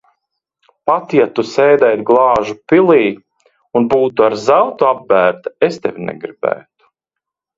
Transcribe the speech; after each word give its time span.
Pat 0.89 1.11
ja 1.17 1.25
Tu 1.39 1.43
sēdētu 1.49 2.05
glāžu 2.07 2.55
pilī 2.73 3.03
un 3.81 3.85
būtu 3.91 4.27
ar 4.29 4.37
zeltu 4.47 4.89
apbērta, 4.93 5.55
es 5.69 5.77
tevi 5.85 6.09
negribētu. 6.09 6.91